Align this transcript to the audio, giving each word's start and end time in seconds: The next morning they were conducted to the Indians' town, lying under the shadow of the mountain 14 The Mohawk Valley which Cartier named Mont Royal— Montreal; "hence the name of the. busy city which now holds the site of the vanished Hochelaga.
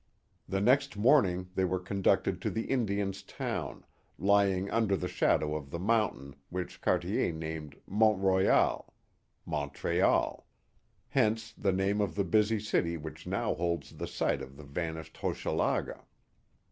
The 0.49 0.61
next 0.61 0.97
morning 0.97 1.51
they 1.53 1.63
were 1.63 1.77
conducted 1.77 2.41
to 2.41 2.49
the 2.49 2.65
Indians' 2.71 3.21
town, 3.21 3.85
lying 4.17 4.67
under 4.71 4.97
the 4.97 5.07
shadow 5.07 5.55
of 5.55 5.69
the 5.69 5.77
mountain 5.77 6.31
14 6.31 6.31
The 6.31 6.31
Mohawk 6.31 6.39
Valley 6.39 6.63
which 6.63 6.81
Cartier 6.81 7.31
named 7.31 7.75
Mont 7.85 8.17
Royal— 8.17 8.93
Montreal; 9.55 10.47
"hence 11.09 11.53
the 11.55 11.71
name 11.71 12.01
of 12.01 12.15
the. 12.15 12.23
busy 12.23 12.59
city 12.59 12.97
which 12.97 13.27
now 13.27 13.53
holds 13.53 13.91
the 13.97 14.07
site 14.07 14.41
of 14.41 14.57
the 14.57 14.63
vanished 14.65 15.17
Hochelaga. 15.17 16.01